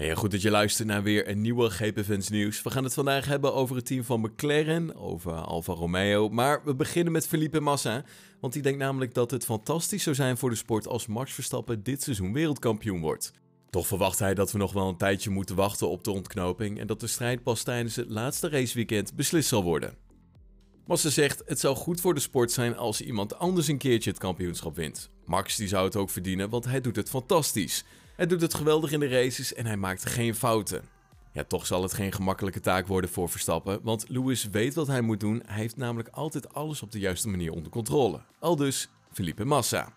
Hey, 0.00 0.14
goed 0.14 0.30
dat 0.30 0.42
je 0.42 0.50
luistert 0.50 0.88
naar 0.88 1.02
weer 1.02 1.28
een 1.28 1.40
nieuwe 1.40 1.70
GP 1.70 2.28
nieuws. 2.28 2.62
We 2.62 2.70
gaan 2.70 2.84
het 2.84 2.94
vandaag 2.94 3.26
hebben 3.26 3.54
over 3.54 3.76
het 3.76 3.86
team 3.86 4.04
van 4.04 4.20
McLaren, 4.20 4.96
over 4.96 5.32
Alfa 5.32 5.72
Romeo. 5.72 6.28
Maar 6.28 6.64
we 6.64 6.74
beginnen 6.74 7.12
met 7.12 7.26
Felipe 7.26 7.60
Massa, 7.60 8.04
want 8.40 8.52
die 8.52 8.62
denkt 8.62 8.78
namelijk 8.78 9.14
dat 9.14 9.30
het 9.30 9.44
fantastisch 9.44 10.02
zou 10.02 10.16
zijn 10.16 10.36
voor 10.36 10.50
de 10.50 10.56
sport 10.56 10.86
als 10.86 11.06
Max 11.06 11.32
Verstappen 11.32 11.82
dit 11.82 12.02
seizoen 12.02 12.32
wereldkampioen 12.32 13.00
wordt. 13.00 13.32
Toch 13.70 13.86
verwacht 13.86 14.18
hij 14.18 14.34
dat 14.34 14.52
we 14.52 14.58
nog 14.58 14.72
wel 14.72 14.88
een 14.88 14.96
tijdje 14.96 15.30
moeten 15.30 15.56
wachten 15.56 15.88
op 15.88 16.04
de 16.04 16.10
ontknoping 16.10 16.78
en 16.78 16.86
dat 16.86 17.00
de 17.00 17.06
strijd 17.06 17.42
pas 17.42 17.62
tijdens 17.62 17.96
het 17.96 18.10
laatste 18.10 18.48
raceweekend 18.48 19.14
beslist 19.14 19.48
zal 19.48 19.62
worden. 19.62 19.94
Massa 20.90 21.10
zegt 21.10 21.42
het 21.46 21.60
zou 21.60 21.76
goed 21.76 22.00
voor 22.00 22.14
de 22.14 22.20
sport 22.20 22.52
zijn 22.52 22.76
als 22.76 23.00
iemand 23.00 23.38
anders 23.38 23.68
een 23.68 23.78
keertje 23.78 24.10
het 24.10 24.18
kampioenschap 24.18 24.76
wint. 24.76 25.10
Max 25.24 25.56
die 25.56 25.68
zou 25.68 25.84
het 25.84 25.96
ook 25.96 26.10
verdienen, 26.10 26.50
want 26.50 26.64
hij 26.64 26.80
doet 26.80 26.96
het 26.96 27.08
fantastisch. 27.08 27.84
Hij 28.16 28.26
doet 28.26 28.40
het 28.40 28.54
geweldig 28.54 28.92
in 28.92 29.00
de 29.00 29.08
races 29.08 29.54
en 29.54 29.66
hij 29.66 29.76
maakt 29.76 30.06
geen 30.06 30.34
fouten. 30.34 30.82
Ja, 31.32 31.44
toch 31.44 31.66
zal 31.66 31.82
het 31.82 31.92
geen 31.92 32.12
gemakkelijke 32.12 32.60
taak 32.60 32.86
worden 32.86 33.10
voor 33.10 33.28
Verstappen, 33.28 33.80
want 33.82 34.04
Lewis 34.08 34.48
weet 34.50 34.74
wat 34.74 34.86
hij 34.86 35.00
moet 35.00 35.20
doen. 35.20 35.42
Hij 35.46 35.56
heeft 35.60 35.76
namelijk 35.76 36.08
altijd 36.08 36.54
alles 36.54 36.82
op 36.82 36.92
de 36.92 36.98
juiste 36.98 37.28
manier 37.28 37.52
onder 37.52 37.72
controle. 37.72 38.20
Al 38.38 38.56
dus 38.56 38.88
Felipe 39.12 39.44
Massa. 39.44 39.92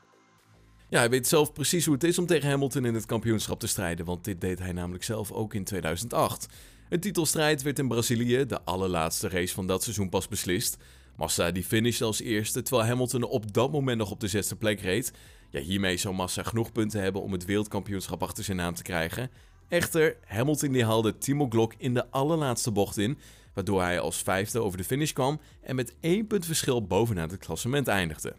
Ja, 0.89 0.99
hij 0.99 1.09
weet 1.09 1.27
zelf 1.27 1.53
precies 1.53 1.85
hoe 1.85 1.93
het 1.93 2.03
is 2.03 2.17
om 2.17 2.25
tegen 2.25 2.49
Hamilton 2.49 2.85
in 2.85 2.93
het 2.93 3.05
kampioenschap 3.05 3.59
te 3.59 3.67
strijden, 3.67 4.05
want 4.05 4.23
dit 4.23 4.41
deed 4.41 4.59
hij 4.59 4.71
namelijk 4.71 5.03
zelf 5.03 5.31
ook 5.31 5.53
in 5.53 5.63
2008. 5.63 6.47
Een 6.93 6.99
titelstrijd 6.99 7.61
werd 7.61 7.79
in 7.79 7.87
Brazilië, 7.87 8.45
de 8.45 8.63
allerlaatste 8.63 9.29
race 9.29 9.53
van 9.53 9.67
dat 9.67 9.83
seizoen, 9.83 10.09
pas 10.09 10.27
beslist. 10.27 10.77
Massa 11.15 11.51
die 11.51 11.63
finishte 11.63 12.03
als 12.03 12.21
eerste, 12.21 12.61
terwijl 12.61 12.87
Hamilton 12.87 13.23
op 13.23 13.53
dat 13.53 13.71
moment 13.71 13.97
nog 13.97 14.11
op 14.11 14.19
de 14.19 14.27
zesde 14.27 14.55
plek 14.55 14.79
reed. 14.81 15.13
Ja, 15.49 15.59
hiermee 15.59 15.97
zou 15.97 16.15
Massa 16.15 16.43
genoeg 16.43 16.71
punten 16.71 17.01
hebben 17.01 17.21
om 17.21 17.31
het 17.31 17.45
wereldkampioenschap 17.45 18.23
achter 18.23 18.43
zijn 18.43 18.57
naam 18.57 18.75
te 18.75 18.83
krijgen. 18.83 19.29
Echter, 19.67 20.17
Hamilton 20.25 20.71
die 20.71 20.85
haalde 20.85 21.17
Timo 21.17 21.47
Glock 21.49 21.73
in 21.77 21.93
de 21.93 22.11
allerlaatste 22.11 22.71
bocht 22.71 22.97
in, 22.97 23.17
waardoor 23.53 23.81
hij 23.81 23.99
als 23.99 24.17
vijfde 24.17 24.59
over 24.59 24.77
de 24.77 24.83
finish 24.83 25.11
kwam 25.11 25.39
en 25.61 25.75
met 25.75 25.95
één 25.99 26.27
punt 26.27 26.45
verschil 26.45 26.87
bovenaan 26.87 27.29
het 27.29 27.45
klassement 27.45 27.87
eindigde. 27.87 28.35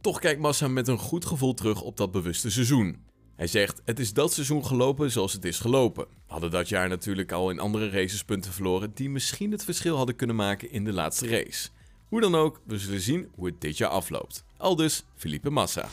Toch 0.00 0.18
kijkt 0.18 0.40
Massa 0.40 0.68
met 0.68 0.88
een 0.88 0.98
goed 0.98 1.24
gevoel 1.24 1.54
terug 1.54 1.82
op 1.82 1.96
dat 1.96 2.10
bewuste 2.10 2.50
seizoen. 2.50 2.96
Hij 3.36 3.46
zegt: 3.46 3.82
Het 3.84 3.98
is 3.98 4.12
dat 4.12 4.32
seizoen 4.32 4.66
gelopen 4.66 5.10
zoals 5.10 5.32
het 5.32 5.44
is 5.44 5.58
gelopen. 5.58 6.04
We 6.04 6.32
hadden 6.32 6.50
dat 6.50 6.68
jaar 6.68 6.88
natuurlijk 6.88 7.32
al 7.32 7.50
in 7.50 7.58
andere 7.58 7.90
races 7.90 8.24
punten 8.24 8.52
verloren 8.52 8.90
die 8.94 9.10
misschien 9.10 9.52
het 9.52 9.64
verschil 9.64 9.96
hadden 9.96 10.16
kunnen 10.16 10.36
maken 10.36 10.70
in 10.70 10.84
de 10.84 10.92
laatste 10.92 11.28
race. 11.28 11.68
Hoe 12.08 12.20
dan 12.20 12.34
ook, 12.34 12.60
we 12.66 12.78
zullen 12.78 13.00
zien 13.00 13.28
hoe 13.34 13.46
het 13.46 13.60
dit 13.60 13.76
jaar 13.78 13.90
afloopt. 13.90 14.44
Aldus 14.56 15.04
Felipe 15.16 15.50
Massa. 15.50 15.88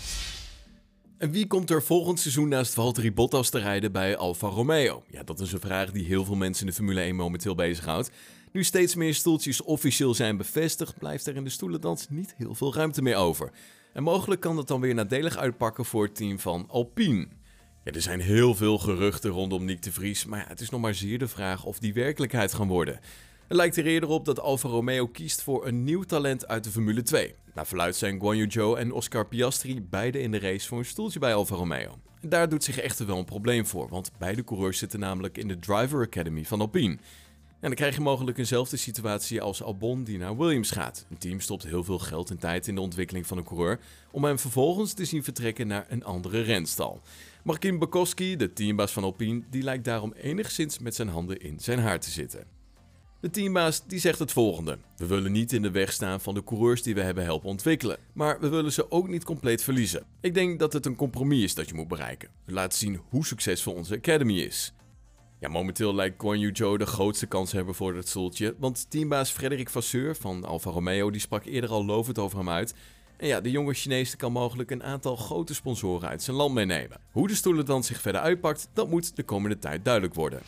En 1.17 1.31
wie 1.31 1.47
komt 1.47 1.69
er 1.69 1.84
volgend 1.84 2.19
seizoen 2.19 2.47
naast 2.47 2.73
Valtteri 2.73 3.12
Bottas 3.12 3.50
te 3.50 3.59
rijden 3.59 3.92
bij 3.92 4.17
Alfa 4.17 4.47
Romeo? 4.47 5.03
Ja, 5.08 5.23
dat 5.23 5.39
is 5.39 5.52
een 5.52 5.59
vraag 5.59 5.92
die 5.92 6.06
heel 6.06 6.25
veel 6.25 6.36
mensen 6.36 6.66
in 6.66 6.69
de 6.69 6.75
Formule 6.75 7.02
1 7.02 7.16
momenteel 7.16 7.56
bezighoudt. 7.56 8.12
Nu 8.52 8.64
steeds 8.64 8.95
meer 8.95 9.14
stoeltjes 9.14 9.62
officieel 9.62 10.14
zijn 10.14 10.38
bevestigd, 10.38 10.97
blijft 10.97 11.28
er 11.28 11.36
in 11.36 11.44
de 11.44 11.50
stoelendans 11.50 12.08
niet 12.09 12.34
heel 12.38 12.56
veel 12.56 12.73
ruimte 12.73 13.02
meer 13.02 13.16
over. 13.16 13.52
En 13.94 14.03
mogelijk 14.03 14.42
kan 14.42 14.56
dat 14.56 14.67
dan 14.67 14.81
weer 14.81 14.94
nadelig 14.94 15.38
uitpakken 15.38 15.86
voor 15.86 16.03
het 16.03 16.16
team 16.16 16.39
van 16.39 16.66
Alpine. 16.67 17.28
Er 17.84 18.02
zijn 18.02 18.20
heel 18.20 18.56
veel 18.56 18.78
geruchten 18.78 19.30
rondom 19.30 19.66
Nick 19.66 19.81
de 19.81 19.92
Vries, 19.92 20.25
maar 20.25 20.39
ja, 20.39 20.45
het 20.47 20.61
is 20.61 20.70
nog 20.70 20.81
maar 20.81 20.95
zeer 20.95 21.20
de 21.20 21.28
vraag 21.28 21.64
of 21.64 21.80
die 21.80 21.94
werkelijkheid 21.94 22.53
gaan 22.53 22.67
worden. 22.67 23.00
Het 23.47 23.58
lijkt 23.58 23.78
er 23.78 23.86
eerder 23.86 24.09
op 24.09 24.25
dat 24.25 24.39
Alfa 24.39 24.69
Romeo 24.69 25.08
kiest 25.08 25.42
voor 25.42 25.67
een 25.67 25.84
nieuw 25.84 26.03
talent 26.03 26.47
uit 26.47 26.64
de 26.64 26.69
Formule 26.69 27.02
2. 27.02 27.36
Naar 27.53 27.67
verluidt 27.67 27.97
zijn 27.97 28.19
Guan 28.19 28.38
Yu 28.38 28.52
Zhou 28.52 28.80
en 28.80 28.92
Oscar 28.92 29.28
Piastri 29.28 29.81
beide 29.81 30.22
in 30.22 30.31
de 30.31 30.39
race 30.39 30.67
voor 30.67 30.78
een 30.78 30.86
stoeltje 30.86 31.19
bij 31.19 31.34
Alfa 31.34 31.56
Romeo. 31.56 31.97
En 32.22 32.30
daar 32.30 32.50
doet 32.50 32.64
zich 32.64 32.80
echter 32.80 33.06
wel 33.06 33.17
een 33.17 33.25
probleem 33.25 33.66
voor, 33.66 33.89
want 33.89 34.12
beide 34.17 34.44
coureurs 34.44 34.78
zitten 34.78 35.00
namelijk 35.00 35.38
in 35.38 35.47
de 35.47 35.59
Driver 35.59 36.06
Academy 36.06 36.45
van 36.45 36.62
Alpine. 36.62 36.97
En 37.62 37.67
dan 37.67 37.76
krijg 37.76 37.95
je 37.95 38.02
mogelijk 38.02 38.38
eenzelfde 38.38 38.78
situatie 38.78 39.42
als 39.42 39.64
Albon 39.64 40.04
die 40.04 40.17
naar 40.17 40.38
Williams 40.38 40.72
gaat. 40.72 41.06
Een 41.09 41.17
team 41.17 41.40
stopt 41.40 41.64
heel 41.64 41.84
veel 41.84 42.00
geld 42.00 42.30
en 42.30 42.38
tijd 42.38 42.68
in 42.68 42.76
de 42.76 42.81
ontwikkeling 42.81 43.28
van 43.28 43.38
een 43.38 43.44
coureur 43.44 43.80
om 44.12 44.24
hem 44.24 44.40
vervolgens 44.40 44.94
te 44.94 45.06
zien 45.06 45.24
vertrekken 45.24 45.68
naar 45.68 45.86
een 45.90 46.03
andere 46.03 46.41
renstal. 46.41 47.02
Markin 47.44 47.80
Bakowski, 47.80 48.36
de 48.36 48.53
teambaas 48.53 48.91
van 48.91 49.03
Alpine, 49.03 49.41
die 49.50 49.63
lijkt 49.63 49.86
daarom 49.86 50.13
enigszins 50.13 50.80
met 50.80 50.96
zijn 50.96 51.08
handen 51.08 51.41
in 51.41 51.59
zijn 51.59 51.80
haar 51.80 52.00
te 52.00 52.09
zitten. 52.09 52.46
De 53.19 53.30
teambaas 53.30 53.86
die 53.88 54.00
zegt 54.00 54.19
het 54.19 54.31
volgende. 54.31 54.78
We 54.97 55.06
willen 55.06 55.31
niet 55.31 55.53
in 55.53 55.62
de 55.62 55.72
weg 55.72 55.91
staan 55.91 56.22
van 56.22 56.34
de 56.34 56.44
coureurs 56.44 56.81
die 56.81 56.96
we 56.96 57.02
hebben 57.02 57.24
helpen 57.24 57.50
ontwikkelen. 57.50 57.97
Maar 58.13 58.40
we 58.40 58.50
willen 58.50 58.72
ze 58.72 58.91
ook 58.91 59.07
niet 59.07 59.24
compleet 59.24 59.63
verliezen. 59.63 60.03
Ik 60.22 60.34
denk 60.34 60.59
dat 60.59 60.74
het 60.74 60.86
een 60.86 60.96
compromis 60.96 61.44
is 61.44 61.56
dat 61.56 61.69
je 61.69 61.75
moet 61.75 61.88
bereiken. 61.88 62.30
Laat 62.46 62.75
zien 62.75 63.02
hoe 63.09 63.25
succesvol 63.25 63.74
onze 63.74 63.96
academy 63.96 64.40
is. 64.40 64.74
Ja, 65.41 65.50
momenteel 65.50 65.96
lijkt 65.96 66.22
Guan 66.22 66.40
Yu 66.40 66.50
Zhou 66.53 66.78
de 66.78 66.85
grootste 66.85 67.25
kans 67.25 67.52
hebben 67.52 67.75
voor 67.75 67.94
dat 67.94 68.07
stoeltje. 68.07 68.56
Want 68.57 68.85
teambaas 68.90 69.31
Frederik 69.31 69.69
Vasseur 69.69 70.16
van 70.16 70.46
Alfa 70.46 70.69
Romeo 70.69 71.09
die 71.12 71.22
sprak 71.22 71.46
eerder 71.46 71.69
al 71.69 71.85
lovend 71.85 72.19
over 72.19 72.38
hem 72.38 72.50
uit. 72.50 72.74
En 73.18 73.28
ja, 73.28 73.41
de 73.41 73.51
jonge 73.51 73.74
Chinees 73.74 74.16
kan 74.16 74.31
mogelijk 74.31 74.72
een 74.72 74.84
aantal 74.84 75.16
grote 75.16 75.53
sponsoren 75.53 76.09
uit 76.09 76.24
zijn 76.24 76.35
land 76.35 76.53
meenemen. 76.53 77.00
Hoe 77.12 77.28
de 77.28 77.35
stoelen 77.35 77.66
dan 77.66 77.84
zich 77.84 78.01
verder 78.01 78.22
uitpakt, 78.22 78.69
dat 78.74 78.90
moet 78.90 79.16
de 79.16 79.24
komende 79.24 79.59
tijd 79.59 79.85
duidelijk 79.85 80.13
worden. 80.13 80.41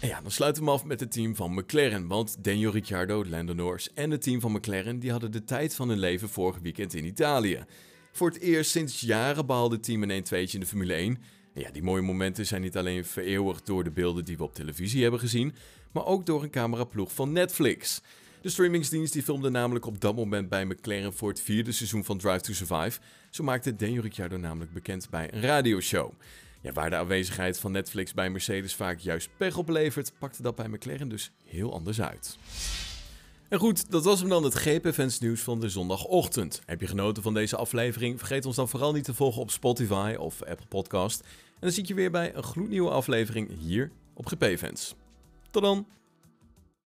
En 0.00 0.08
ja, 0.08 0.20
dan 0.20 0.30
sluiten 0.30 0.64
we 0.64 0.70
af 0.70 0.84
met 0.84 1.00
het 1.00 1.12
team 1.12 1.36
van 1.36 1.54
McLaren. 1.54 2.06
Want 2.06 2.44
Daniel 2.44 2.72
Ricciardo, 2.72 3.24
Lando 3.24 3.54
Norris 3.54 3.92
en 3.94 4.10
het 4.10 4.22
team 4.22 4.40
van 4.40 4.52
McLaren 4.52 4.98
die 4.98 5.10
hadden 5.10 5.32
de 5.32 5.44
tijd 5.44 5.74
van 5.74 5.88
hun 5.88 5.98
leven 5.98 6.28
vorig 6.28 6.58
weekend 6.62 6.94
in 6.94 7.04
Italië. 7.04 7.64
Voor 8.12 8.28
het 8.28 8.40
eerst 8.40 8.70
sinds 8.70 9.00
jaren 9.00 9.46
behaalde 9.46 9.74
het 9.74 9.84
team 9.84 10.02
een 10.02 10.24
1-2'tje 10.24 10.52
in 10.54 10.60
de 10.60 10.66
Formule 10.66 10.94
1. 10.94 11.18
Ja, 11.58 11.70
die 11.70 11.82
mooie 11.82 12.02
momenten 12.02 12.46
zijn 12.46 12.62
niet 12.62 12.76
alleen 12.76 13.04
vereeuwigd 13.04 13.66
door 13.66 13.84
de 13.84 13.90
beelden 13.90 14.24
die 14.24 14.36
we 14.36 14.42
op 14.42 14.54
televisie 14.54 15.02
hebben 15.02 15.20
gezien, 15.20 15.54
maar 15.92 16.06
ook 16.06 16.26
door 16.26 16.42
een 16.42 16.50
cameraploeg 16.50 17.12
van 17.12 17.32
Netflix. 17.32 18.02
De 18.40 18.48
streamingsdienst 18.48 19.12
die 19.12 19.22
filmde 19.22 19.50
namelijk 19.50 19.86
op 19.86 20.00
dat 20.00 20.16
moment 20.16 20.48
bij 20.48 20.64
McLaren 20.64 21.12
voor 21.12 21.28
het 21.28 21.40
vierde 21.40 21.72
seizoen 21.72 22.04
van 22.04 22.18
Drive 22.18 22.40
to 22.40 22.52
Survive. 22.52 23.00
Zo 23.30 23.44
maakte 23.44 23.76
Daniel 23.76 24.02
Ricciardo 24.02 24.36
namelijk 24.36 24.72
bekend 24.72 25.10
bij 25.10 25.32
een 25.32 25.40
radioshow. 25.40 26.12
Ja, 26.60 26.72
waar 26.72 26.90
de 26.90 26.96
aanwezigheid 26.96 27.58
van 27.58 27.72
Netflix 27.72 28.14
bij 28.14 28.30
Mercedes 28.30 28.74
vaak 28.74 28.98
juist 28.98 29.28
pech 29.36 29.56
oplevert, 29.56 30.12
pakte 30.18 30.42
dat 30.42 30.54
bij 30.54 30.68
McLaren 30.68 31.08
dus 31.08 31.30
heel 31.44 31.72
anders 31.72 32.00
uit. 32.00 32.38
En 33.48 33.58
goed, 33.58 33.90
dat 33.90 34.04
was 34.04 34.20
hem 34.20 34.28
dan 34.28 34.44
het 34.44 34.54
GP 34.54 35.20
nieuws 35.20 35.40
van 35.40 35.60
de 35.60 35.68
zondagochtend. 35.68 36.62
Heb 36.66 36.80
je 36.80 36.86
genoten 36.86 37.22
van 37.22 37.34
deze 37.34 37.56
aflevering? 37.56 38.18
Vergeet 38.18 38.46
ons 38.46 38.56
dan 38.56 38.68
vooral 38.68 38.92
niet 38.92 39.04
te 39.04 39.14
volgen 39.14 39.42
op 39.42 39.50
Spotify 39.50 40.14
of 40.18 40.42
Apple 40.42 40.66
Podcast. 40.66 41.20
En 41.20 41.60
dan 41.60 41.70
zie 41.70 41.82
ik 41.82 41.88
je 41.88 41.94
weer 41.94 42.10
bij 42.10 42.34
een 42.34 42.42
gloednieuwe 42.42 42.90
aflevering 42.90 43.58
hier 43.58 43.90
op 44.14 44.26
GP 44.26 44.58
Fans. 44.58 44.94
Tot 45.50 45.62
dan! 45.62 45.86